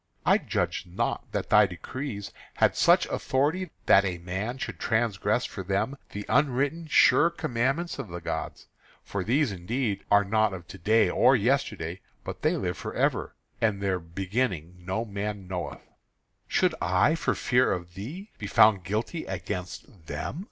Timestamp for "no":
14.79-15.05